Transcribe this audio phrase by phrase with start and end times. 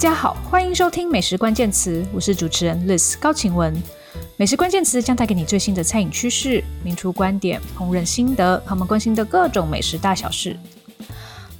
[0.00, 3.70] 大家好，欢迎收听美食关键词，我是主持人 Liz 高晴雯。
[4.38, 10.58] 美食关键词将带给你最新的餐饮趋势、名厨观点、烹饪心得，和我们关心的各种美食大小事。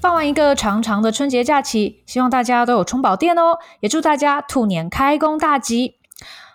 [0.01, 5.97] 放完一个长长的春节假期，希望大家都有充饱电哦，也祝大家兔年开工大吉。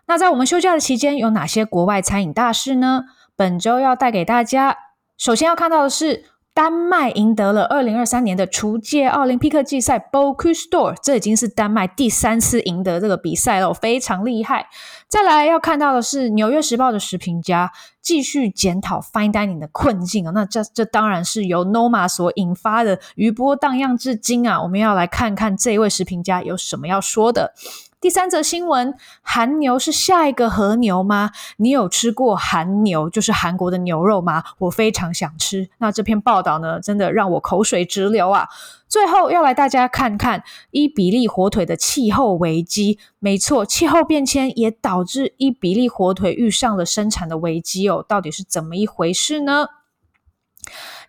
[0.08, 3.04] 那在我们休假的期间，有哪些国外餐饮大事呢？
[3.36, 4.76] 本周要带给大家，
[5.20, 6.24] 首先要看到的是。
[6.56, 14.70] 丹麦赢得了二零二三年的厨界奥林匹克竞赛 Bocuse d'Or，这已经是丹麦第三次赢得这个比赛了，非常厉害。
[15.10, 27.54] 再来要看到的是《纽约时报》的食评家继续检讨 Fine Dining 的困境啊，那这这当然是由 Noma 所引发的余波荡漾至今啊，我们要来看看这位食评家有什么要说的。
[28.02, 31.32] 第三则新闻：韩牛是下一个和牛吗？
[31.58, 34.44] 你有吃过韩牛，就是韩国的牛肉吗？
[34.60, 35.70] 我非常想吃。
[35.80, 38.48] 那这篇报道呢，真的让我口水直流啊！
[38.88, 43.00] 最后要来大家看看伊比利火腿的气候危机。
[43.18, 48.06] 没错，气候变迁也导致伊比利火腿遇上了生产的危机哦。
[48.08, 49.68] 到底是怎么一回事呢？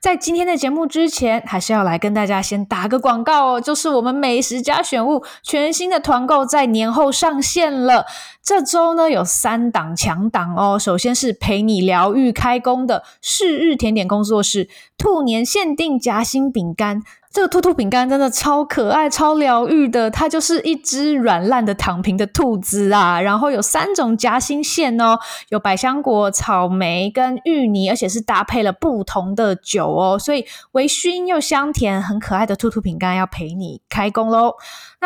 [0.06, 8.06] 在今天的节目之前，还是要来跟大家先打个广告哦，就是我们美食家选物全新的团购在年后上线了。
[8.40, 17.02] 这周呢有三档强档哦，首先是陪你疗愈开工的是日甜点工作室兔年限定夹心饼干。
[17.36, 23.20] 这个兔兔饼干真的超可爱、超疗愈的，它就是一只软烂的躺平的兔子啊。
[23.20, 25.18] 然后有三种夹心馅哦，
[25.50, 34.54] 有百香果、草莓跟芋泥，而且是搭配了不同的酒哦，所以微醺又香甜，很可爱的兔兔饼干要陪你开工喽。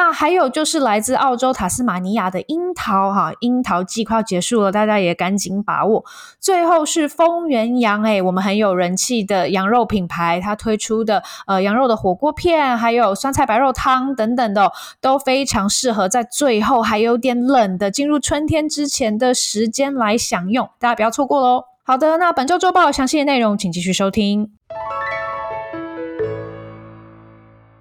[0.01, 6.03] 那还有就是来自澳洲塔斯马尼亚的樱桃哈，樱桃季快要结束了，大家也赶紧把握。
[6.41, 21.65] 最后是丰原羊诶，我们很有人气的羊肉品牌，它推出的呃羊肉的火锅片，还有酸菜白肉汤等等的，都非常适合在最后还有点冷的进入春天之前的时间来享用，大家不要错过喽。
[21.83, 24.60] 好的，那本周周报详细的内容，请继续收听。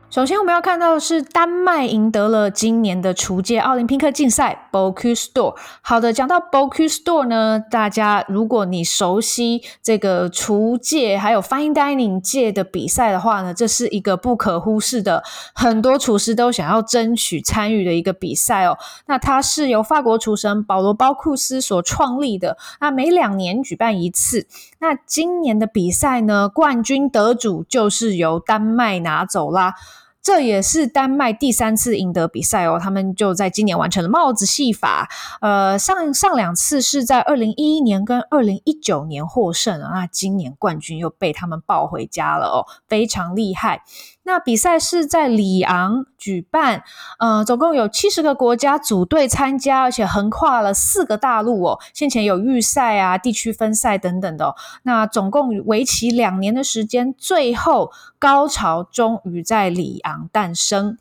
[0.09, 5.56] 首先，我们要看到的是丹麦赢得了今年的厨界奥林匹克竞赛 Bocuse d'Or。
[5.84, 18.80] 好的，讲到 Bocuse d'Or 呢，大家如果你熟悉这个厨界还有 Fine Dining 界的比赛的话呢，这是一个不可忽视的，很多厨师都想要争取参与的一个比赛哦。
[19.06, 24.48] 那它是由法国厨神保罗包库斯所创立的，那每两年举办一次。
[24.80, 29.75] 那今年的比赛呢，冠军得主就是由丹麦拿走啦。
[30.22, 35.09] 这也是丹麦第三次赢得比赛哦，他们就在今年完成了帽子戏法。
[35.41, 43.84] 呃，上上两次是在二零一一年跟二零一九年获胜啊，那今年冠军又被他们抱回家了哦，非常厉害。
[44.29, 46.84] 那比赛是在里昂举办，
[47.17, 51.79] 呃，总共有七十个国家组队参加，而且横跨了四个大陆哦。
[51.95, 54.53] 先前有预赛啊、地区分赛等等的。
[54.84, 61.00] 那总共为期两年的时间，最后高潮终于在里昂诞生。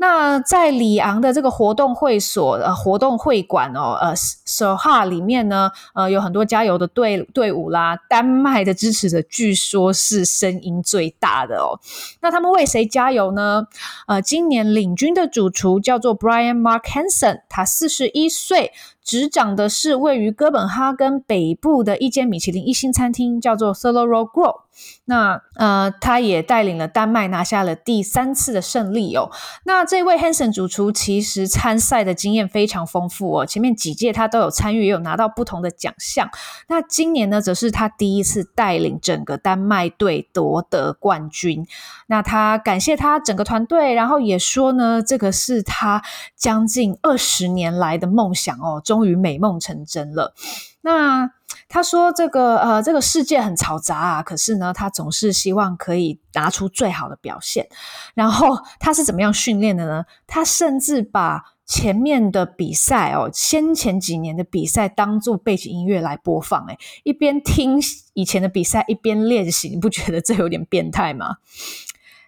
[0.00, 7.96] 那在里昂的这个活动会所、呃活动会馆哦，呃 Soha 里面呢，呃有很多加油的队队伍啦。
[8.08, 11.80] 丹麦的支持者据说是声音最大的哦。
[12.20, 13.66] 那他们为谁加油呢？
[14.06, 18.72] 呃，今年领军的主厨叫做 Brian Mark Hansen，他四十一岁。
[19.02, 24.60] 执掌的是位于哥本哈根北部的一间米其林一星餐厅，叫做 Thurlow Grove。
[25.04, 29.30] 那呃，他也带领了丹麦拿下了第三次的胜利哦。
[29.64, 36.28] 那这位 Hansen 主厨其实参赛的经验非常丰富哦，前面几届他都有参与，也有拿到不同的奖项。
[36.68, 41.66] 那今年呢，则是他第一次带领整个丹麦队夺得冠军。
[42.06, 46.02] 那他感谢他整个团队，然后也说呢，这个是他
[46.36, 50.34] 将近二十年来的梦想哦，终于美梦成真了。
[50.80, 51.30] 那
[51.68, 57.68] 他说：“这个呃，这个世界很嘈杂啊，可是呢，他总是希望可以拿出最好的表现。
[58.14, 60.04] 然后他是怎么样训练的呢？
[60.26, 67.78] 他甚至把前面的比赛哦，先前几年的比赛当做背景音乐来播放，诶，一边听
[68.14, 71.36] 以前的比赛，一边练习，你不觉得这有点变态吗？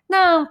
[0.09, 0.47] 那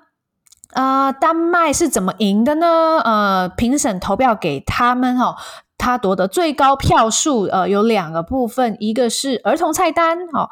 [0.74, 3.00] 呃，丹麦是怎么赢的呢？
[3.04, 5.36] 呃，评审投票给他们哦。”
[5.80, 10.50] 他夺得最高票数，呃，有两个部分，一个是儿童菜单，哦，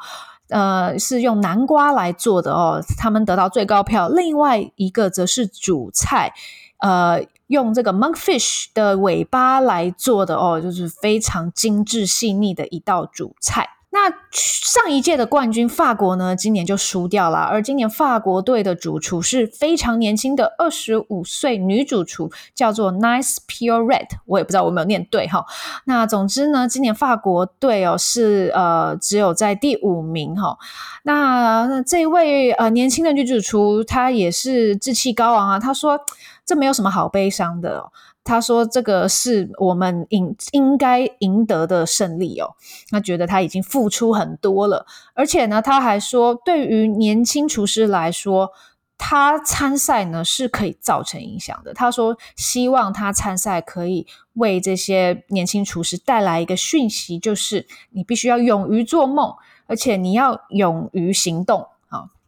[0.48, 4.08] 呃，是用南瓜来做的哦，他们得到最高票。
[4.08, 6.32] 另外一个则是主菜，
[6.78, 13.68] 呃，用这个 monkfish 的尾巴来做的哦，就是非常精致细腻的一道主菜。
[13.90, 17.38] 那上一届的冠军法国呢，今年就输掉了。
[17.38, 25.46] 而今年法国队的主厨是非常年轻的二十五岁女主厨，叫做 Nice Pierrette，我也不知道我有没有念对哈。
[25.86, 30.58] 那总之呢，今年法国队哦是呃只有在第五名哈。
[31.04, 35.58] 那那这位呃年轻的女主厨，她也是志气高昂啊。
[35.58, 35.98] 她说
[36.44, 37.90] ：“这没有什么好悲伤的。”
[38.28, 42.54] 他说：“这个是我们应应该赢得的胜利哦。
[42.90, 44.84] 他觉得他已经付出很多了，
[45.14, 48.50] 而且呢，他还说，对于年轻厨师来说，
[48.98, 51.72] 他参赛呢是可以造成影响的。
[51.72, 59.34] 他说，希望他参赛可以为这些年轻厨师带来一个讯息，就是你必须要勇于做梦，
[59.66, 61.66] 而且你要勇于行动。”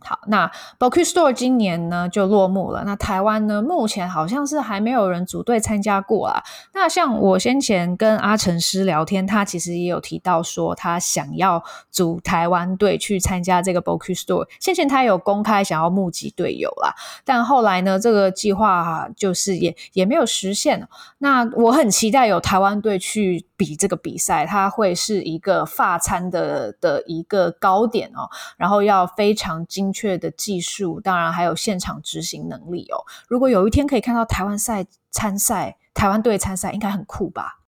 [0.02, 2.84] 好，那 Bocuse d'Or 今年呢就落幕了。
[2.84, 6.42] 那台湾呢，目前好像是还没有人组队参加过啊。
[6.72, 14.46] 那像我先前跟阿成师聊天，他其实也有提到说，他想要组台湾队去参加这个 Bocuse d'Or。
[14.58, 16.94] 先前他有公开想要募集队友啦，
[17.24, 20.88] 但后来呢，这个计划就是也也没有实现。
[21.18, 28.24] 那我很期待有台湾队去比这个比赛，它会是一个发餐的的一个高点哦，
[28.56, 29.50] 然后要非常。
[29.68, 33.04] 精确的技术，当然还有现场执行能力哦。
[33.28, 37.58] 如果有一天可以看到台湾赛参赛，台湾队参赛，应该很酷吧？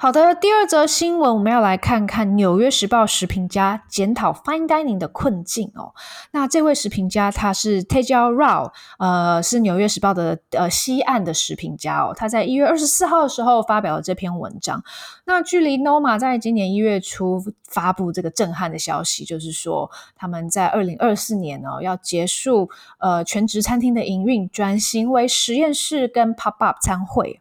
[0.00, 5.92] 好的，第二则新闻，我们要来看看《纽约时报》食评家检讨 Fine Dining 的困境哦。
[6.30, 12.14] 那这位食评家他是 Tejal Rao，呃，是《纽约时报》的呃西岸的食评家哦。
[12.16, 14.84] 他在一月二十四号的时候发表了这篇文章。
[15.24, 27.40] 那距离 Noma 在今年一月初发布这个震撼的消息，就是说他们在二零二四年哦要结束呃全职餐厅的营运，转型为实验室跟 Pop Up 餐会。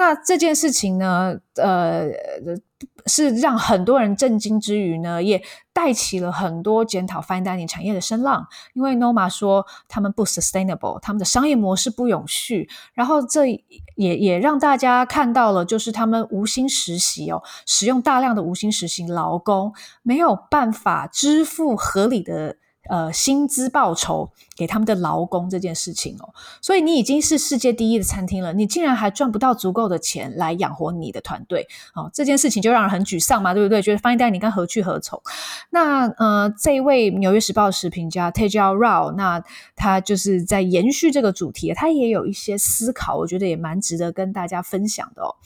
[0.00, 2.08] 那这件事情呢，呃，
[3.04, 5.42] 是让很多人震惊之余呢，也
[5.74, 8.46] 带起了很多检讨 Fine Dining 产业的声浪。
[8.72, 13.44] 因为 Noma 说他们不 sustainable，他们的商业模式不永续，然后这
[13.96, 22.56] 也也让大家看到了，就是他们无薪实习哦，使用大量的无薪实习劳工，没有办法支付合理的。
[22.88, 26.32] 呃，薪资报酬给他们的劳工这件事情哦，
[26.62, 33.82] 所以你已经是世界第一的餐厅了，你竟然还赚不到足够的钱来养活你的团队哦，这件事情就让人很沮丧嘛，对不对？
[33.82, 35.20] 觉得 Fine Dining 你该何去何从？
[35.70, 39.44] 那呃，这一位纽约时报食评家 Tejal Rao，那
[39.76, 45.36] 他就是在延续这个主题，他也有一些思考，我觉得也蛮值得跟大家分享的哦。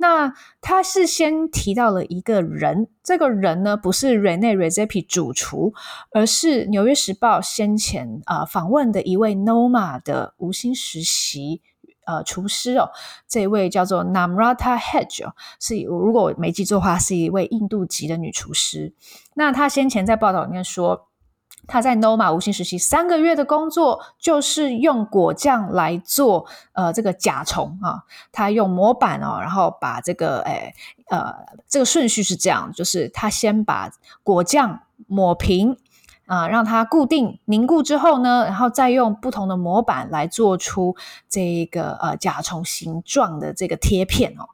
[0.00, 0.32] 那
[0.62, 5.74] 他是先提到了一个人，这个人呢不是 Rene r e z e p i 主厨，
[6.10, 11.60] 而是《纽约时报》先前啊、访问的一位 Noma 的无薪实习
[12.06, 12.88] 呃厨师哦，
[13.28, 18.94] 这位叫做 Namrata Hedge 哦，是如果我没记错的话，是一位印度籍的女厨师。
[19.34, 21.09] 那他先前在报道里面说。
[21.66, 28.02] 他在 Noma 无薪实习三个月的工作，就是用果酱来做呃这个甲虫啊。
[28.32, 30.74] 他用模板哦，然后把这个诶
[31.08, 31.34] 呃
[31.68, 33.90] 这个顺序是这样，就是他先把
[34.22, 35.76] 果酱抹平
[36.30, 40.94] 啊，让它固定凝固之后呢，然后再用不同的模板来做出
[41.28, 44.46] 这个呃甲虫形状的这个贴片哦。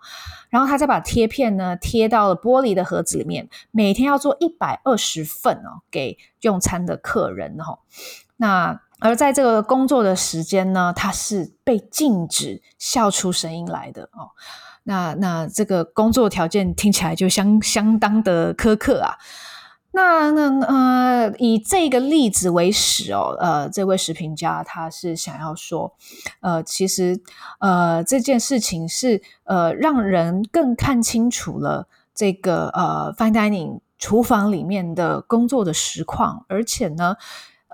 [0.48, 7.80] 然后他再把贴片呢贴到了玻璃的盒子里面，每天要做一百二十份哦，给用餐的客人、哦。
[8.38, 14.32] 那而在这个工作的时间呢，他是被禁止笑出声音来的哦。
[14.84, 19.18] 那那这个工作条件听起来就相相当的苛刻啊。
[19.96, 25.94] 那那呃，以这个例子为始哦，呃，这位食评家他是想要说，
[26.40, 27.18] 呃，其实
[27.60, 37.16] 呃这件事情是呃让人更看清楚了这个呃 Fine Dining 厨房里面的工作的实况，而且呢。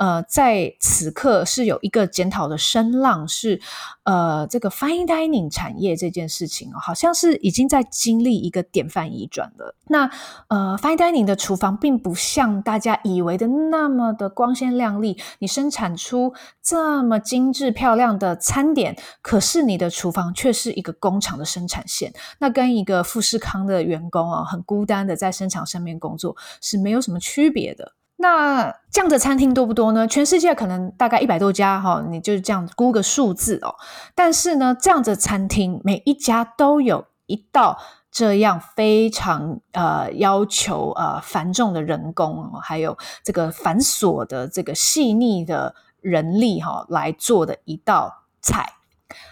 [0.02, 3.60] 呃，在此刻是有一个检讨的声浪，是
[4.02, 9.76] 呃，这个 fine dining 产业这件事情，好像是已经在经历一个典范移转了。
[9.86, 10.10] 那
[10.48, 27.92] 呃，fine dining 的厨房并不像大家以为的那么的光鲜亮丽，你生产出这么精致漂亮的餐点，可是你的厨房却是一个工厂的生产线，那跟一个富士康的员工啊，很孤单的在生产上面工作是没有什么区别的。
[28.22, 30.06] 那这样的餐厅多不多呢？
[30.06, 33.74] 全世界可能大概一百多家哈，你就是这样估个数字哦。
[34.14, 37.76] 但是呢，这样的餐厅每一家都有一道
[38.12, 48.74] 这样非常呃要求呃繁重的人工，还有这个繁琐的这个细腻的人力哈来做的一道菜。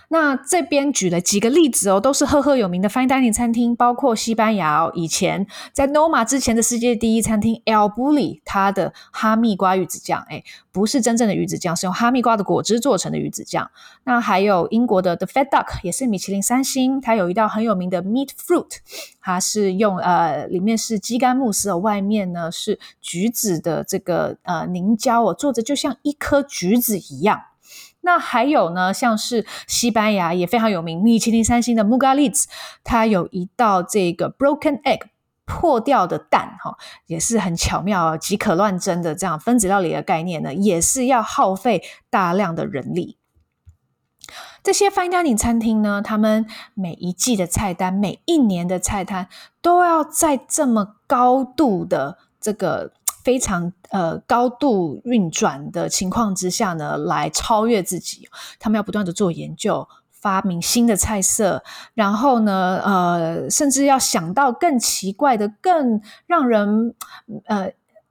[0.08, 13.70] 那这边举了几个例子哦，都是赫赫有名的 Fine Dining 餐厅，包括西班牙，以前在 Noma 之前的世界第一餐厅 El Bulli，它的哈密瓜鱼子酱，诶，不是真正的鱼子酱，是用哈密瓜的果汁做成的鱼子酱。
[14.04, 18.78] 那还有英国的 The Fat Duck，也是米其林三星，它有一道很有名的 Meat Fruit，
[19.20, 27.40] 它是用呃里面是鸡肝慕斯，外面呢是橘子的这个呃凝胶哦，做的就像一颗橘子一样。
[28.02, 32.44] 那还有呢，像是西班牙也非常有名，米其林三星的 Mugaliz，
[32.82, 35.02] 它有一道这个 Broken Egg
[35.44, 36.76] 破掉的蛋，哈，
[37.06, 43.18] 也是很巧妙，即可乱真的这样分子料理的概念呢，也是要耗费大量的人力。
[44.62, 49.28] 这些 Fine Dining 餐厅呢，他们每一季的菜单，每一年的菜单，
[49.60, 52.92] 都要在这么高度的这个。
[53.30, 61.62] 非常呃高度运转的情况之下呢，来超越自己，他们要不断的做研究，发明新的菜色，
[61.94, 66.92] 然后呢，呃，甚至要想到更奇怪的、更让人
[67.44, 67.66] 呃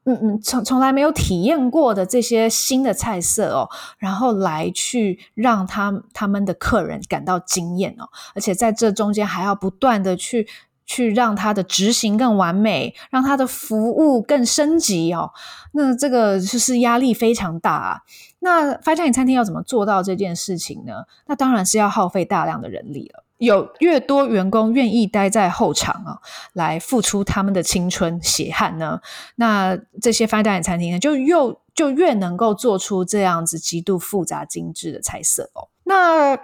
[0.05, 10.47] 嗯嗯从从来没有体验过的这些新的菜色哦，然后来去让他他们的客人感到惊艳哦，而且在这中间还要不断的去。
[10.89, 15.31] 去让它的执行更完美，让它的服务更升级哦。
[15.73, 18.01] 那这个就是压力非常大啊。
[18.39, 21.03] 那 Fine Dining 餐厅要怎么做到这件事情呢？
[21.27, 23.23] 那当然是要耗费大量的人力了。
[23.37, 26.17] 有越多员工愿意待在后场啊，
[26.53, 28.99] 来付出他们的青春血汗呢，
[29.35, 35.69] 那这些 Fine Dining 餐厅呢，就又就越能够做出这样子极度复杂精致的菜色哦。
[35.83, 36.35] 那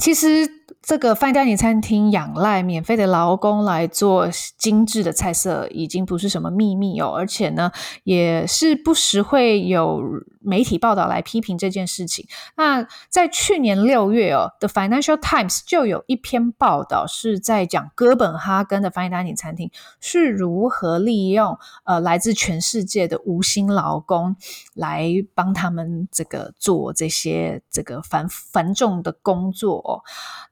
[0.00, 0.61] 其实。
[0.80, 7.08] 这个饭店餐厅仰赖免费的劳工来做精致的菜色，已经不是什么秘密哦。
[7.08, 7.70] 而且呢，
[8.04, 10.00] 也是不时会有
[10.40, 12.26] 媒体报道来批评这件事情。
[12.56, 24.36] 那在去年六月哦，《The Financial Times》就有一篇报道是在讲哥本哈根的 Fine Dining 餐厅是如何利用呃来自全世界的无薪劳工
[24.74, 30.02] 来帮他们这个做这些这个繁繁重的工作哦。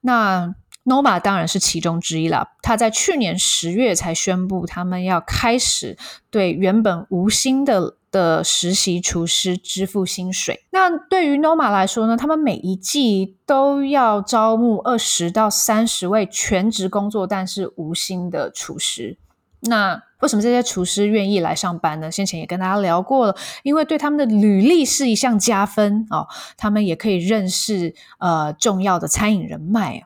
[0.00, 0.52] 那那
[0.85, 2.49] Noma 当然是其中之一了。
[2.62, 5.97] 他在去年十月才宣布，他们要开始
[6.31, 10.64] 对原本无薪的的实习厨师支付薪水。
[10.71, 19.17] 那对于 Noma 来说呢，他们每一季都要招募二十到三十位全职工作但是无薪的厨师。
[19.62, 22.11] 那为什么这些厨师愿意来上班呢？
[22.11, 30.05] 先前也跟大家聊过了，因为对他们的履历是一项加分哦，他们也可以认识呃重要的餐饮人脉。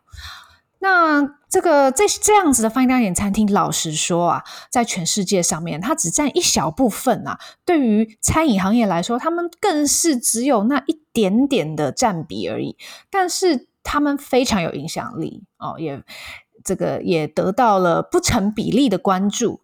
[0.80, 7.38] 那这个这这样子的 Fine Dining 餐厅，老实说啊，在全世界上面，它只占一小部分啊。
[7.64, 12.76] 对于餐饮行业来说，他们更是只有那一点点的占比而已。
[13.10, 16.02] 但是他们非常有影响力哦，也
[16.64, 19.60] 这个也得到了不成比例的关注。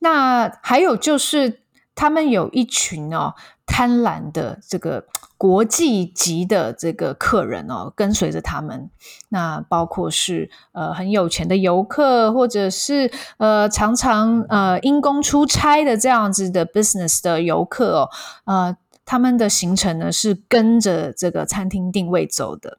[0.00, 1.62] 那还有就是，
[1.94, 3.34] 他们有一群哦
[3.66, 5.06] 贪婪的这个
[5.36, 8.90] 国际级的这个客人哦，跟随着他们。
[9.30, 18.10] 那包括是呃很有钱的游客，或者是呃常常呃因公出差的这样子的 business 的游客哦，
[18.44, 22.78] 呃他们的行程呢是跟着这个餐厅定位走的。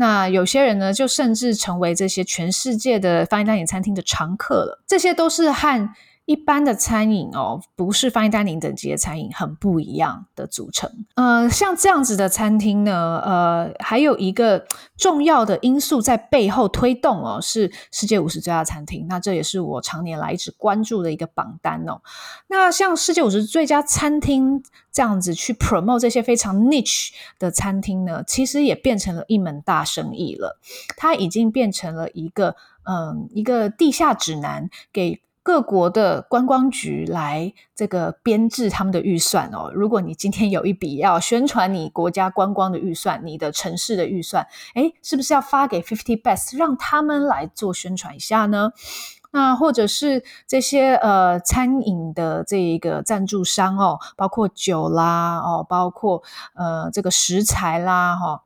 [0.00, 4.82] 那有些人呢，就甚至成为这些全世界的 Fine Dining 餐厅的常客了。
[4.86, 5.90] 这些都是和
[6.30, 10.88] 一般的餐饮哦，不是 Fine Dining 等级的餐饮，很不一样的组成。
[11.16, 14.64] 呃，像这样子的餐厅呢，呃，还有一个
[14.96, 19.06] 重要的因素在背后推动哦，是世界五十最佳餐厅。
[19.08, 22.00] 那这也是我常年来一直关注的一个榜单哦。
[22.46, 27.08] 那像世界五十最佳餐厅这样子去 promote 这些非常 niche
[27.40, 30.60] 的餐厅呢，其实也变成了一门大生意了。
[30.96, 35.20] 它已经变成了一个嗯、一个地下指南给。
[35.42, 39.70] 各国的观光局来这个编制他们的预算哦。
[39.74, 48.72] 如果你今天有一笔要宣传你国家观光的预算，你的城市的预算，诶，是不是要发给 Fifty Best 让他们来做宣传一下呢？
[49.32, 56.22] 那或者是这些呃餐饮的这一个赞助商哦，包括酒啦哦，包括
[56.54, 58.40] 呃这个食材啦哈、哦，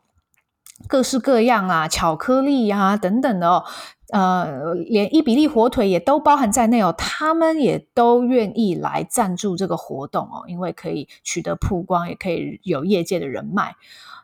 [0.86, 3.64] 各式各样啊，巧克力啊等等的哦。
[4.10, 13.74] 呃，连伊比利火腿也都包含在内哦，他们也都愿意来赞助这个活动哦，因为可以取得曝光，也可以有业界的人脉。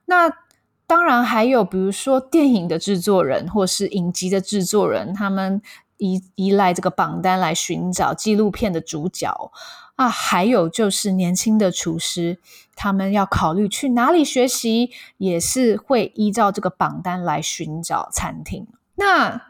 [0.04, 0.30] 那
[0.86, 5.62] 当然还有，比如说电影的制作人或是影集的制作人，他们
[5.96, 9.52] 依依赖这个榜单来寻找纪录片的主角
[9.96, 12.38] 啊，还有就是年轻的厨师，
[12.74, 18.66] 他们要考虑去哪里学习，也是会依照这个榜单来寻找餐厅。
[18.96, 19.49] 那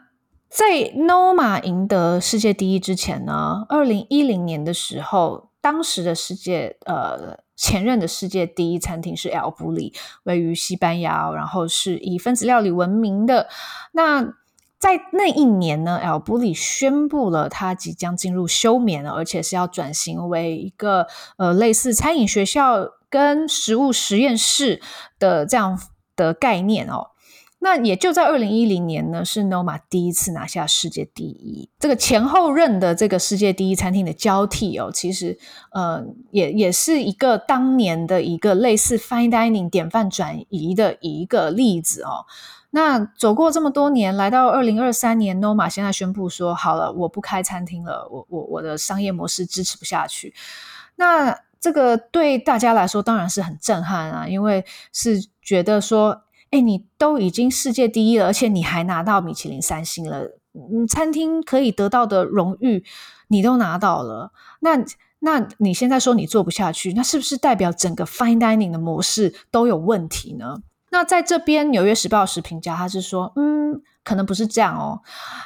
[0.51, 9.93] 在 Noma 赢得世界第一之前呢，二零一零年的时候，当时的世界呃前任的世界第一餐厅是 El Bulli，
[10.23, 13.47] 位于西班牙，然后是以分子料理闻名的。
[13.93, 14.33] 那
[14.77, 24.81] 在那一年呢，El Bulli 宣布了他即将进入休眠了，而且是要转型为一个呃类似餐饮学校跟食物实验室
[25.17, 25.79] 的这样
[26.17, 27.10] 的概念哦。
[27.63, 31.69] 那也就在二零一零年呢，是 Noma 第一次拿下世界第一。
[31.77, 35.37] 这个前后任的这个世界第一餐厅的交替哦，其实
[35.71, 42.25] 呃也也是一个当年的一个类似 Fine Dining 典范转移的一个例子哦。
[42.71, 50.33] 那走过这么多年，来到二零二三年，Noma 现在宣布说，好了，我不开餐厅了，我我我的商业模式支持不下去。
[50.95, 56.23] 那这个对大家来说当然是很震撼啊，因为是觉得说。
[56.51, 60.37] 哎，你都已经世界第一了，而且你还拿到米其林三星了。
[60.53, 62.83] 嗯，餐厅可以得到的荣誉，
[63.29, 64.33] 你都拿到了。
[64.59, 64.83] 那
[65.19, 70.57] 那你现在说你做不下去，那是不是代表整个 fine dining 的模式都有问题呢？
[70.89, 74.99] 那在这边，《纽约时报》时评价他是说，嗯，可能不是这样哦。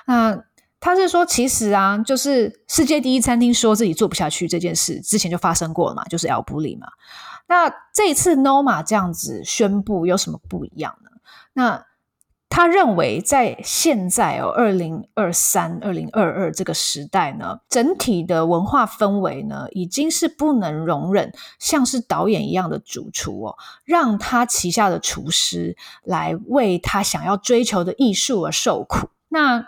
[0.07, 0.43] 那
[0.79, 6.87] 他是说，其实啊，就是世界第一餐厅说自己做不下去这件事，之前就发生过了嘛，就是 L 布里嘛。
[7.47, 11.09] 那这一次 Noma 这样子宣布有什么不一样呢？
[11.53, 11.85] 那
[12.47, 29.09] 他认为在现在哦，二零二三、二零二二这个时代呢，整体的文化氛围呢，已经是不能容忍像是导演一样的主厨哦，让他旗下的厨师来为他想要追求的艺术而受苦。
[29.27, 29.65] 那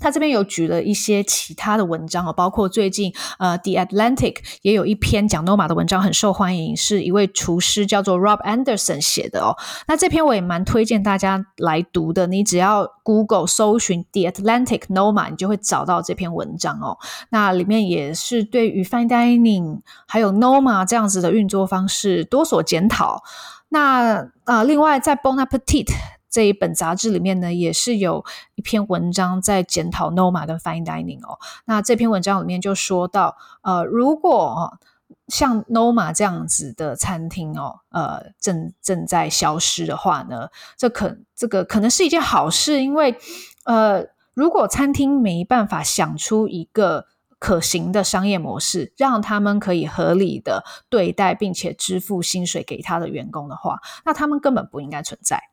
[0.00, 9.56] 他这边有举了一些其他的文章哦，包括最近呃《The Atlantic》也有一篇讲 Noma 的文章很受欢迎，是一位厨师叫做 Rob Anderson 写的哦。
[9.86, 16.96] 那这篇我也蛮推荐大家来读的，你只要 Google 搜寻《The Atlantic Noma》，你就会找到这篇文章哦。
[17.28, 23.22] 那里面也是对于 Fine Dining 还有 Noma 这样子的运作方式多所检讨。
[23.68, 25.88] 那啊、另外在 Bon Appetit。
[26.30, 31.38] 这一本杂志里面呢，也是有一篇文章在检讨 Noma 跟 Fine Dining 哦。
[31.64, 34.78] 那这篇文章里面就说到，呃，如果
[35.26, 43.16] 像 Noma 这样子的餐厅哦，呃，正正在消失的话呢，这可这个可能是一件好事，因为
[43.64, 47.06] 呃，如果餐厅没办法想出一个
[47.38, 55.49] 可行的商业模式，让他们可以合理的对待并且支付薪水给他的员工的话，那他们根本不应该存在。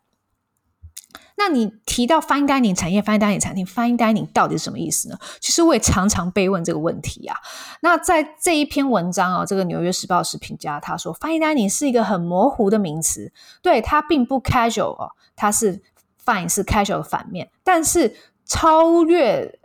[1.39, 5.17] 那你提到 fine dining 产业，fine dining 餐厅，fine dining 到底是什么意思呢？
[5.39, 7.37] 其实我也常常被问这个问题啊。
[7.81, 15.79] 那在这一篇文章啊，这个《纽约时报》时评价他说，fine dining 是一个很模糊的名词，对，它并不 casual 哦，它是
[16.25, 19.59] fine 是 casual 的反面，但是超越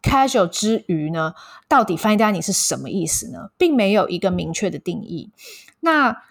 [0.00, 1.34] casual 之余呢，
[1.68, 3.50] 到底 fine dining 是什么意思呢？
[3.58, 5.30] 并没有一个明确的定义。
[5.80, 6.22] 那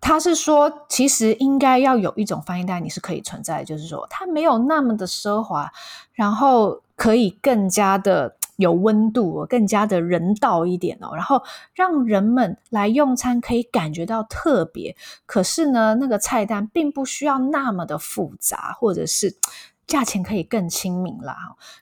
[0.00, 5.70] 他是说，其实应该要有一种翻译袋，你是可以存在的，就是说它没有那么的奢华，
[6.12, 11.42] 然后可以更加的有温度，更加的人道一点哦，然后
[11.74, 14.96] 让人们来用餐可以感觉到特别。
[15.26, 19.36] 可是呢，那个菜单并不需要那么的复杂，或者是
[19.86, 21.36] 价钱可以更亲民啦。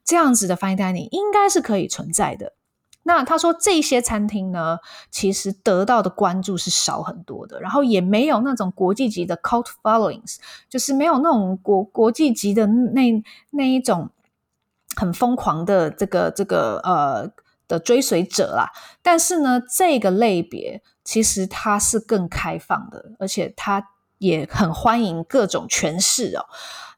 [0.04, 2.52] 这样子的翻译袋，你应该是可以存在的。
[3.08, 4.78] 那他说这些餐厅呢，
[5.10, 10.36] 其实得到的关注是少很多的，然后也没有那种国际级的 cult followings，
[10.68, 14.10] 就是没有那种国国际级的那那一种
[14.94, 17.32] 很疯狂的这个这个呃
[17.66, 18.70] 的追随者啦。
[19.00, 26.44] 但是呢，这个类别其实它是更开放的，而且它也很欢迎各种诠释哦。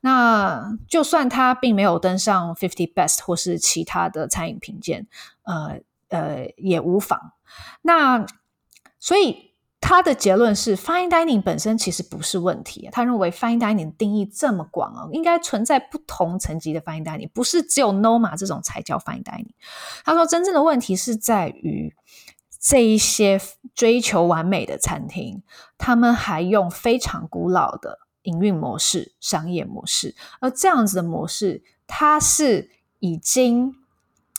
[0.00, 5.06] 那就算它并没有登上 Fifty Best 或是其他的餐饮评鉴，
[5.44, 5.78] 呃。
[6.10, 7.18] 呃，也无妨。
[7.82, 8.26] 那
[8.98, 12.88] 所以他的结论是，fine dining 本身其实不是问题。
[12.92, 19.54] 他认为 fine dining 定义这么广哦，应该存在不同层级的 fine dining，不是只有 Noma 这种才叫 fine dining。
[20.04, 21.94] 他说，真正的问题是在于
[22.60, 23.40] 这一些
[23.74, 25.42] 追求完美的餐厅，
[25.78, 33.79] 他们还用非常古老的营运模式、商业模式，而这样子的模式，它是已经。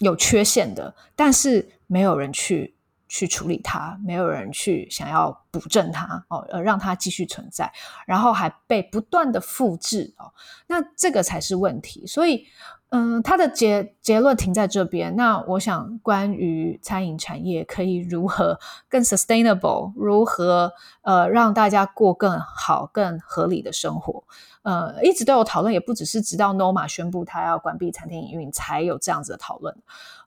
[0.02, 2.76] 有缺陷的，但是没有人去
[3.08, 7.72] 去处理它，没有人去想要补正它哦，而让它继续存在，
[8.06, 10.32] 然后还被不断的复制哦，
[10.68, 12.06] 那这个才是问题。
[12.08, 12.46] 所以，
[12.90, 15.16] 嗯，他的结结论停在这边。
[15.16, 18.60] 那我想，关于餐饮产业可以如何
[18.90, 24.24] 更 sustainable，如何呃让大家过更好、更合理的生活，
[24.64, 29.76] 呃，一直都有讨论，也不只是直到 Noma 宣布他要关闭餐厅营运才有这样子的讨论。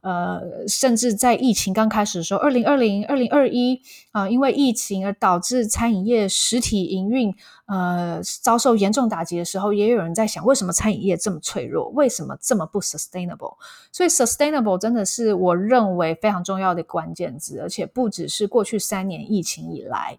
[0.01, 7.35] 呃，甚至在疫情刚开始的时候，二零二零、二零二一啊，因为疫情而导致餐饮业实体营运
[7.66, 11.88] 呃遭受严重打击的时候，也有人在想，为什么餐饮业这么脆弱？
[11.90, 13.57] 为什么这么不 sustainable？
[13.92, 20.18] 所以 sustainable 真的是我认为非常重要的关键字，而且不只是过去三年疫情以来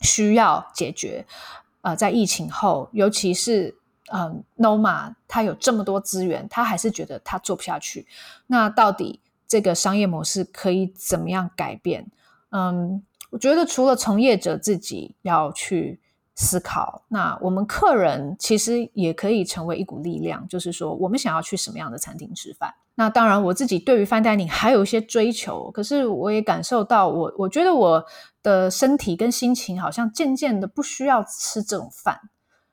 [0.00, 1.26] 需要解决，
[1.82, 3.76] 呃，在疫情后，尤其是。
[4.12, 8.04] 嗯，Noma 他有这么多资源，他还是觉得他做不下去。
[8.48, 12.04] 那到底这个商业模式可以怎么样改变？
[12.50, 16.00] 嗯，我觉得除了从业者自己要去
[16.34, 22.74] 思考，那我们客人其实也可以成为一股力量，就是说我们想要去什么样的餐厅吃饭。
[23.00, 28.04] 那当然，我自己对于 fine dining 还有一些追求，可是我也感受到我，我我觉得我
[28.42, 32.20] 的身体跟心情好像渐渐的不需要吃这种饭。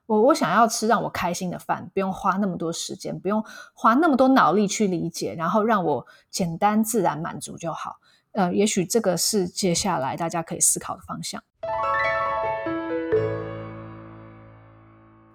[0.06, 3.42] 我我想要吃让我开心的饭，不用花那么多时间，不用
[3.74, 7.96] 花那么多脑力去理解，然后让我简单自然满足就好。
[8.34, 11.42] 呃，也许这个是接下来大家可以思考的方向。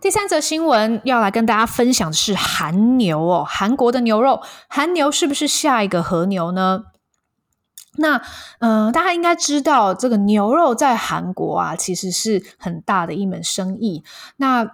[0.02, 6.86] 第三则新闻要来跟大家分享的是韩牛哦，韩国的牛肉，韩牛是不是下一个和牛呢？
[7.98, 8.20] 那，
[8.58, 14.02] 嗯、大家应该知道，这个牛肉在韩国啊，其实是很大的一门生意。
[14.38, 14.66] 那，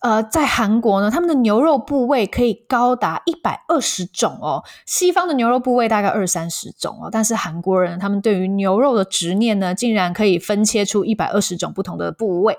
[0.00, 4.64] 呃，在韩国呢，他们的牛肉部位可以高达一百二十种哦。
[4.86, 12.56] 西方的牛肉部位大概二三十种哦，但是韩国人他们对于牛肉的执念呢，竟然可以分切出一百二十种不同的部位。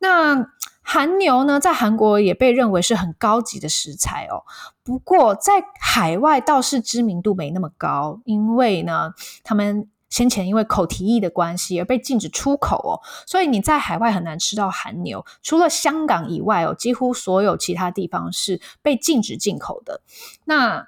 [0.00, 0.48] 那
[0.86, 4.44] 韩牛呢，在韩国也被认为是很高级的食材哦。
[4.84, 15.24] 不过，在海外倒是知名度没那么高，因为呢，他们先前因为口蹄疫的关系而被禁止出口哦，所以你在海外很难吃到韩牛。
[15.42, 20.02] 除了香港以外哦，几乎所有其他地方是被禁止进口的。
[20.44, 20.86] 那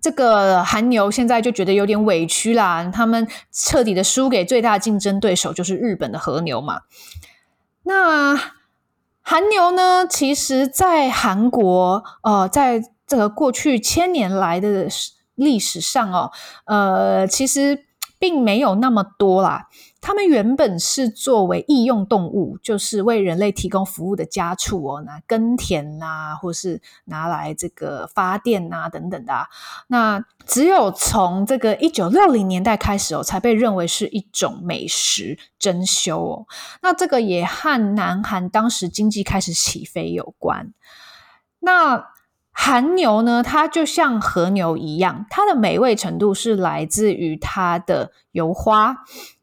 [0.00, 6.80] 这个韩牛现在就觉得有点委屈啦，他们彻底的输给最大竞争对手，就是日本的和牛嘛。
[7.84, 8.57] 那。
[9.30, 14.88] 韩牛呢，其实，在韩国，哦，在这个过去千年来的
[15.34, 16.32] 历史上哦，
[16.64, 17.84] 呃，其实
[18.18, 19.66] 并没有那么多啦。
[20.00, 29.46] 它们原本是作为役用动物，就是为人类提供服务的家畜哦，拿耕田呐，或是拿来这个发电呐等等的啊。
[29.88, 36.46] 那只有从这个一九六零年代开始哦，才被认为是一种美食珍馐哦。
[36.80, 40.72] 那这个也和南韩当时经济开始起飞有关。
[41.58, 42.06] 那
[42.52, 48.98] 韩牛呢，它就像和牛一样，它的美味程度是来自于它的油花。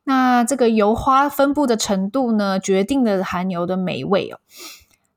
[0.06, 4.40] 那这个油花分布的程度呢，决定了韩牛的美味哦。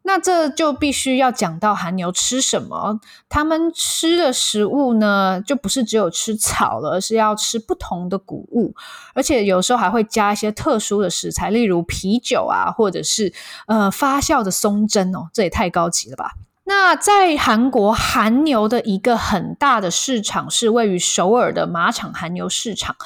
[0.03, 2.99] 那这就必须要讲到韩牛吃什么，
[3.29, 8.75] 他们吃的食物呢，就不是只有吃草了，而是要吃不同的谷物，
[9.13, 13.35] 而且有时候还会加一些特殊的食材，例如啤酒啊，或者是
[13.67, 16.33] 呃发酵的松针哦，这也太高级了吧。
[16.65, 22.97] 那在韩国，韩牛的一个很大的市场是位于首尔的马场韩牛市场。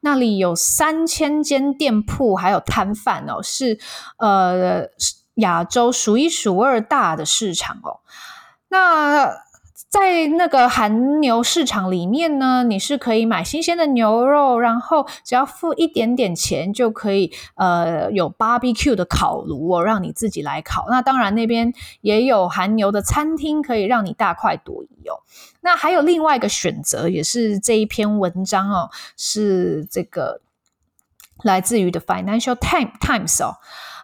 [0.00, 3.78] 那里有三千间店铺，还有摊贩哦，是
[4.18, 4.86] 呃
[5.34, 8.00] 亚洲数一数二大的市场哦。
[8.68, 9.30] 那
[9.88, 20.86] 在那个韩牛市场里面呢，你是可以买新鲜的牛肉，然后只要付一点点钱就可以呃有 barbecue 的烤炉哦，让你自己来烤。
[20.88, 25.26] 那当然那边也有韩牛的餐厅，可以让你大快朵颐哦。
[25.60, 30.40] 那还有另外一个选择，也是这一篇文章哦，是这个
[31.42, 33.56] 来自于的 Financial Time Times 哦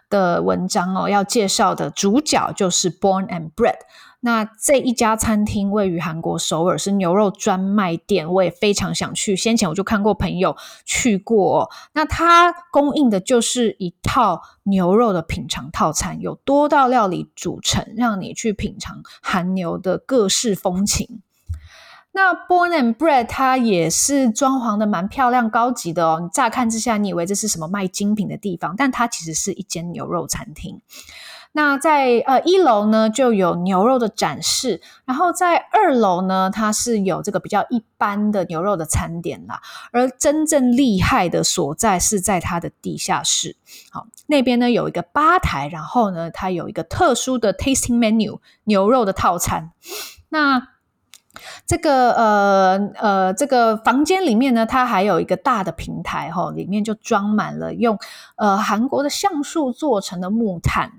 [0.09, 3.77] 的文章哦，要介绍的主角就是 Born and Bred。
[4.19, 9.35] 那这一家餐厅位于韩国首尔，是牛肉专卖店，我也非常想去。
[9.35, 21.21] 先前我就看过朋友去过哦，那它供应的就是一套牛肉的品尝套餐，有多道料理组成，让你去品尝韩牛的各式风情。
[22.17, 26.19] 那 Born and Bred 它也是装潢的蛮漂亮、高级的哦。
[26.19, 30.81] 你乍看之下，你以为这是什么卖精品的地方，但它其实是一间牛肉餐厅。
[31.51, 39.61] 那在呃一楼呢，就有牛肉的展示，然后在二楼呢，它是有这个比较一般的牛肉的餐点啦。
[39.91, 43.55] 而真正厉害的所在是在它的地下室，
[43.91, 49.71] 好，那边呢有一个吧台，然后呢它有一个特殊的 tasting menu 牛肉的套餐。
[50.29, 50.69] 那
[51.65, 57.97] 这个呃呃，这个房间里面呢，它还有一个大的平台哈，里面就装满了用
[58.35, 60.91] 呃韩国的橡树做成的木炭。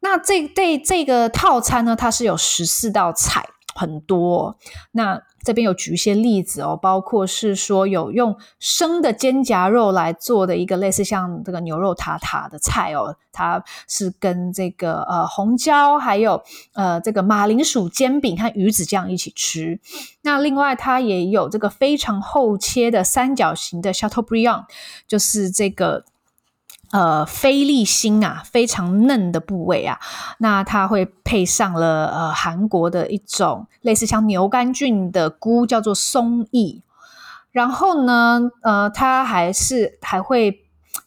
[0.00, 3.46] 那这这这个套餐呢，它是有十四道菜。
[3.72, 4.58] 很多，
[4.90, 16.42] 那这边有举一些例子哦，包括是说有用生的肩胛肉来做的一个类似像这个牛肉塔塔的菜哦，它是跟这个呃红椒还有
[16.74, 19.80] 呃这个马铃薯煎饼和鱼子酱一起吃。
[20.22, 24.64] 那另外它也有这个非常厚切的三角形的 chateau brian，
[25.08, 26.04] 就是这个。
[26.92, 30.00] 呃，菲力星啊，非常嫩的部位啊，
[30.38, 36.82] 那它会配上了呃韩国的一种类似像牛肝菌的菇，叫做松叶。
[37.52, 40.64] 然后呢，呃，它还是还会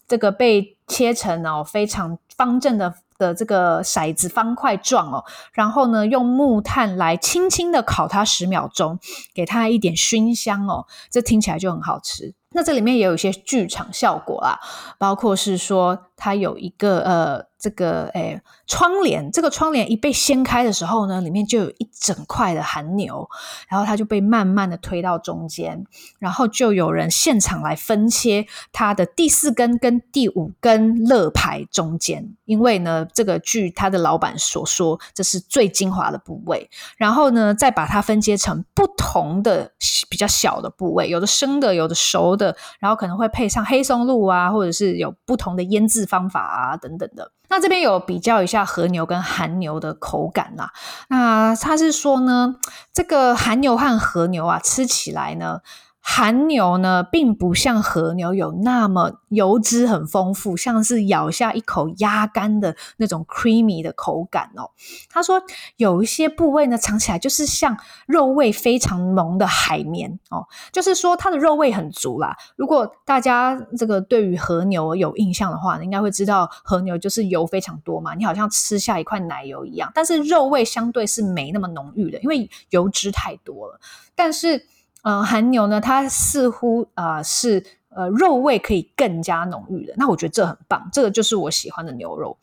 [0.08, 9.00] 这个被切成哦非常方正的的这个骰子方块状哦，然后呢，用木炭来轻轻的烤它十秒钟，
[9.34, 12.34] 给它一点熏香哦，这听起来就很好吃。
[12.54, 14.60] 那这里面也有一些剧场效果啊，
[14.98, 17.54] 包括是说它有一个呃。
[17.64, 23.26] 这个诶，窗帘，这个窗帘一被掀开的时候呢，里面就有一整块的韩牛，
[23.70, 25.82] 然后它就被慢慢的推到中间，
[26.20, 39.72] 然后就有人现场来分切它的第四根跟第五根肋排中间，因为呢，这个据他的老板所说，这是最精华的部位，然后呢，再把它分切成不同的
[40.10, 47.32] 比较小的部位，有的生的，有的熟的，然后可能会配上黑松露啊，或者是有不同的腌制方法啊，等等的。
[47.50, 50.72] 那这边有比较一下和牛跟韩牛的口感啦。
[51.10, 52.56] 那他是说呢，
[52.94, 55.62] 这个韩牛和和牛啊，吃起来呢。
[56.06, 64.70] 韩牛呢，并不像和牛有那么油脂很丰富，像是咬下一口鸭肝的那种 creamy 的口感哦。
[65.10, 65.42] 他说
[65.78, 72.36] 有一些部位呢，尝起来就是像肉味非常浓的海绵哦，就是说它的肉味很足啦。
[72.58, 83.80] 如果大家这个对于和牛有印象的话，应该会知道和牛就是油非常多嘛，你好像吃下一块奶油一样，但是肉味相对是没那么浓郁的，因为油脂太多了。
[84.14, 84.68] 但是
[85.04, 92.36] 呃，韩牛呢，它似乎啊、是呃肉味可以更加浓郁的，那我觉得这很棒，这个就是我喜欢的牛肉。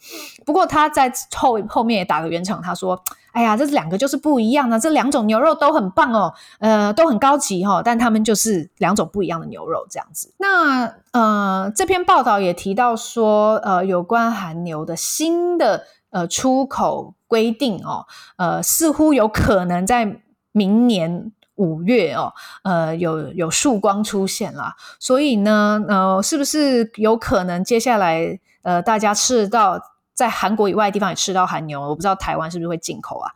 [0.44, 20.20] 不过他在后后面也打个圆场，他说：“哎呀，这两个就是不一样的，这两种牛肉都很棒哦，呃，都很高级哈、哦，但他们就是两种不一样的牛肉这样子。”那呃，这篇报道也提到说，呃，有关韩牛的新的呃出口规定哦，呃，似乎有可能在
[20.52, 21.32] 明年。
[21.60, 29.78] 五月哦，呃，有有曙光出现了，所以呢，呃，是不是有可能接下来呃，大家吃到
[30.14, 31.78] 在韩国以外的地方也吃到韩牛？
[31.78, 33.30] 我不知道台湾是不是会进口啊？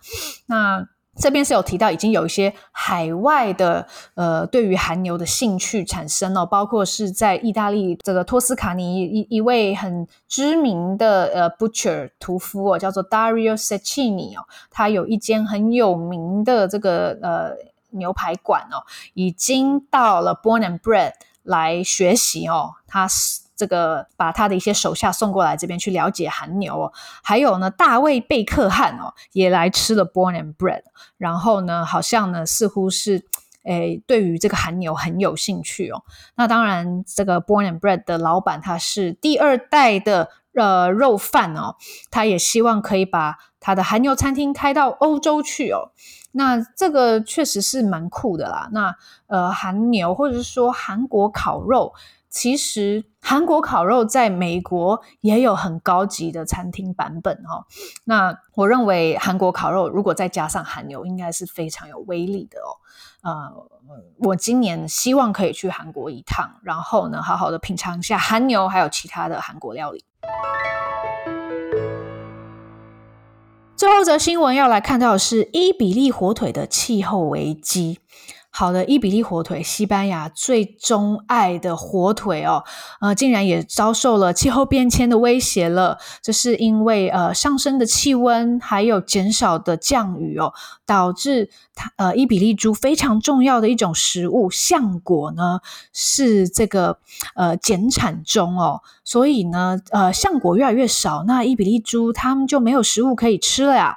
[0.46, 17.73] 那这边是有提到，已经有一些海外的呃，对于韩牛的兴趣产生了，包括是在意大利这个托斯卡尼一一位很知名的呃 butcher 屠夫哦，叫做 Dario Cecchini 哦，他有一间很有名的这个呃。
[17.96, 22.74] 牛排馆哦，已经到了 Born and Bred 来学习哦。
[22.86, 23.08] 他
[23.56, 26.92] 这个把他的一些手下送过来这边去了解韩牛哦。
[27.22, 30.82] 还有呢，大卫贝克汉哦也来吃了 Born and Bred。
[31.16, 33.24] 然后呢，好像呢似乎是
[33.64, 36.02] 诶对于这个韩牛很有兴趣哦。
[36.34, 41.76] 那当然，这个 Born and Bred 的老板他是第二代的呃肉贩哦，
[42.10, 45.88] 他也希望可以把他的韩牛餐厅开到欧洲去哦。
[46.32, 48.68] 那这个确实是蛮酷的啦。
[48.72, 48.94] 那
[49.26, 51.94] 呃，韩牛或者是说韩国烤肉，
[52.28, 57.64] 其实韩国烤肉在美国也有很高级的餐厅版本哦。
[58.04, 62.76] 那我认为韩国烤肉如果再加上韩牛，应该是非常有威力的哦。
[63.22, 63.66] 呃，
[64.18, 70.04] 我今年希望可以去韩国一趟，然后呢，好好的品尝一下韩牛，还有其他的韩国料理。
[73.84, 77.98] 最后一则新闻要来看到的是伊比利火腿的气候危机。
[78.56, 82.62] 好的，伊比利火腿，西班牙最钟爱的火腿哦，
[83.00, 85.98] 呃，竟然也遭受了气候变迁的威胁了。
[86.22, 90.52] 这是因为呃上升的气温，还有减少的降雨哦，
[90.86, 95.58] 导致它呃伊比利猪非常重要的一种食物橡果呢，
[95.92, 96.98] 是这个
[97.34, 98.82] 呃减产中哦。
[99.02, 103.96] 所以呢，呃橡果越来越少，那伊比利猪它们就没有食物可以吃了呀。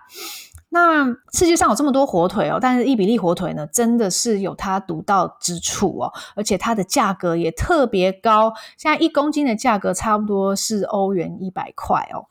[0.70, 12.28] 那世界上有这么多火腿哦，但是伊比利火腿呢，真的是有它独到之处哦，而且它的价格也特别高，现在一公斤的价格差不多是欧元一百块哦。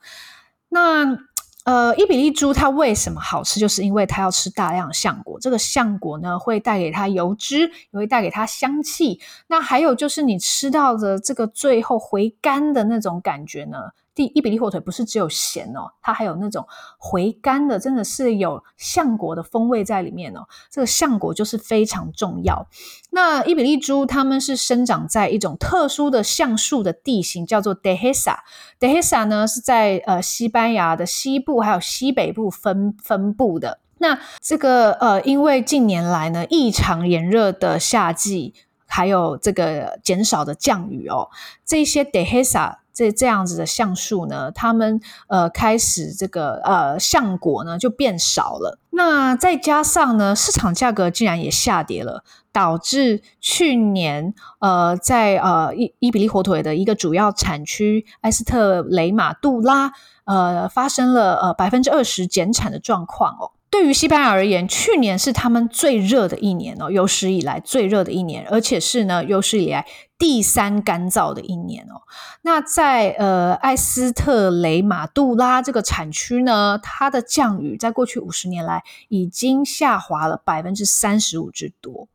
[0.69, 1.17] 那
[1.63, 3.59] 呃，伊比利猪它为什么好吃？
[3.59, 9.19] 就是因为它要吃大量橡果，这个橡果呢会带给它油脂，也会带给它香气。
[9.47, 13.77] 那还有就是你吃到的这个最后回甘的那种感觉呢？
[14.17, 16.65] 第伊比利火腿不是只有咸哦，它还有那种
[16.97, 20.47] 回甘的，真的是有橡果的风味在里面哦。
[20.71, 22.67] 这个橡果就是非常重要。
[23.11, 28.37] 那伊比利猪它们是生长在一种特殊的橡树的地形，叫做 Dehesa。
[28.79, 33.81] Dehesa 呢是在呃西班牙的西部还有西北部分分布的。
[33.99, 38.55] 那这个呃，因为近年来呢异常炎热的夏季，
[38.87, 41.29] 还有这个减少的降雨哦，
[41.63, 42.77] 这些 Dehesa。
[42.97, 48.79] 这这样子的橡树呢，它们呃开始这个呃橡果呢就变少了。
[48.89, 59.91] 那再加上呢，市场价格竟然也下跌了，导致去年呃在呃伊伊比利火腿的一个主要产区埃斯特雷马杜拉
[60.25, 63.51] 呃发生了呃百分之二十减产的状况哦。
[63.69, 69.85] 对于西班牙而言，去年是他们最热的一年哦，有史以来最热的一年，而且是呢有史以来
[70.17, 72.01] 第三干燥的一年哦。
[72.41, 82.07] 那在呃埃斯特雷马杜拉这个产区呢，它的降雨在过去五十年来已经下滑了百分之三十五之多。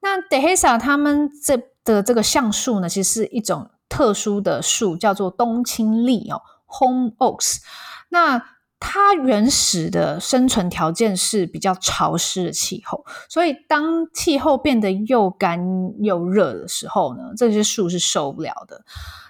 [0.00, 7.58] 那德黑萨他们这的这个橡树呢，其实是一种特殊的树，叫做冬青櫟哦 （Holm Oaks）。
[8.10, 15.58] 那它原始的生存条件是比较潮湿的气候，所以当气候变得又干
[15.98, 18.82] 又热的时候呢，这些树是受不了的。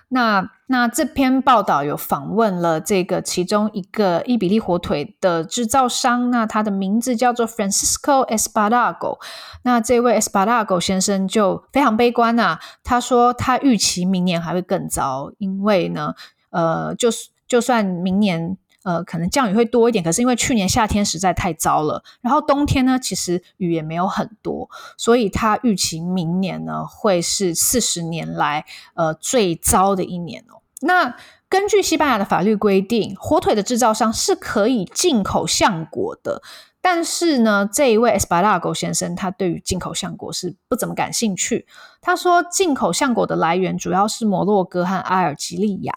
[0.08, 9.18] 那那这篇报道有访问了这个其中一个伊比利火腿的制造商，那他的名字叫做 Francisco Espadago。
[9.62, 16.14] 那这位 Espadago 先生就非常悲观啊，他说他预期明年还会更糟，因为呢，
[16.50, 17.10] 呃，就
[17.46, 18.58] 就算明年。
[18.86, 30.62] 呃，可能降雨会多一点，可是因为去年夏天实在太糟了，然后冬天呢，其实雨也没有很多，所以他预期明年呢会是四十年来呃最糟的一年哦。
[30.82, 31.16] 那
[31.48, 36.40] 根据西班牙的法律规定，火腿的制造商是可以进口橡果的，
[36.80, 41.66] 但是呢，这一位 Espadago 先生他对于进口橡果是不怎么感兴趣。
[42.00, 45.92] 他说，进口橡果的来源主要是摩洛哥和阿尔及利亚。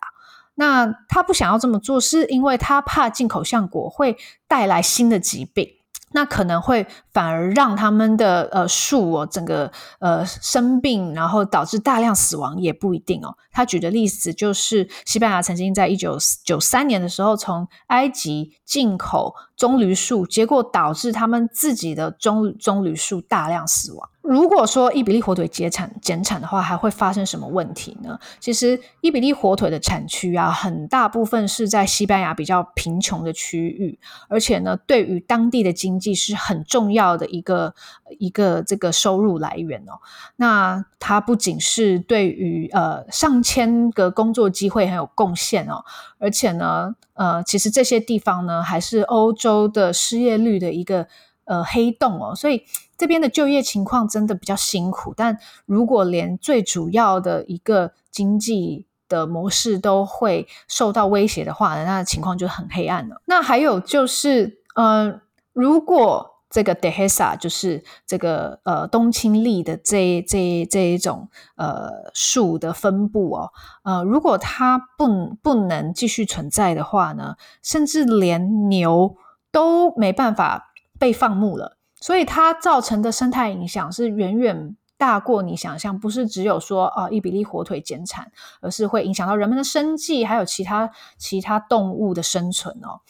[0.60, 5.66] 那他不想要这么做，是因为他怕进口橡果会带来新的疾病，
[6.12, 13.38] 那可能会反而让他们的呃树哦整个呃生病，然后导致大量死亡也不一定哦。
[13.54, 24.10] 他举的例子就是西班牙曾经在一九九三年的时候从埃及进口棕榈树，结果导致他们自己的棕棕榈树大量死亡。
[24.22, 28.18] 如果说伊比利火腿减产减产的话，还会发生什么问题呢？
[28.40, 37.74] 其实伊比利火腿的产区啊，很大部分是在西班牙比较贫穷的区域，而且呢，对于当地的经济是很重要的一个
[38.20, 40.00] 一个这个收入来源哦。
[40.38, 45.84] 那它不仅是对于呃上千个工作机会很有贡献哦，
[46.20, 51.08] 而且呢，呃，其实这些地方呢，还是欧洲的失业率的一个
[51.44, 52.64] 呃黑洞哦，所以。
[53.00, 63.22] 这边的就业情况真的比较辛苦，但如果连最主要的一个经济的模式都会受到威胁的话，那情况就很黑暗了。
[63.24, 65.22] 那还有就是，呃，
[65.54, 73.52] 如果这个 Dehesa 就是这个呃冬青櫟的这这这一种呃树的分布哦，
[73.84, 79.16] 呃，如果它不不能继续存在的话呢，甚至连牛
[79.52, 81.78] 都没办法被放牧了。
[82.02, 88.32] 所以它造成的生态影响是远远大过你想象，不是只有说啊伊比利火腿减产，
[88.62, 93.02] 而是会影响到人们的生计，还有其他其他动物的生存哦。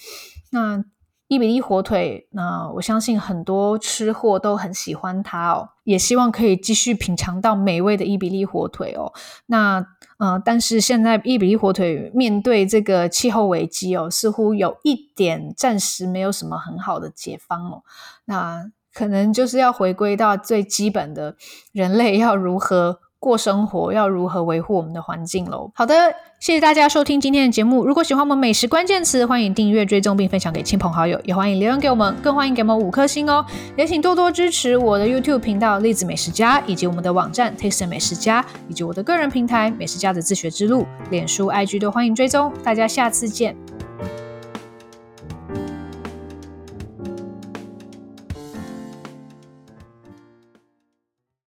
[0.49, 0.83] 那
[1.29, 9.13] 伊比利火腿，那我相信很多吃货都很喜欢它哦，也希望可以继续品尝到美味的伊比利火腿哦。
[9.45, 9.85] 那
[10.17, 17.83] 呃，但是现在伊比利火腿面对这个气候危机哦，似乎有一点暂时没有什么很好的解方哦。
[18.25, 21.35] 那可能就是要回归到最基本的
[21.71, 25.69] 人类要如何过生活，要如何维护我们的环境喽。
[25.75, 25.93] 好的，
[26.39, 27.85] 谢谢大家收听今天的节目。
[27.85, 33.45] 如果喜欢我们美食关键词，欢迎订阅、追踪并分享给亲朋好友，也欢迎留言给我们，更欢迎给我们五颗星哦。
[33.75, 42.53] 也请多多支持我的 YouTube 频道“栗子美食家”，以及我们的网站 “Taste 美食家”，以及我的个人平台“美食家的自学之路”，脸书、IG 都欢迎追踪。
[42.63, 43.55] 大家下次见。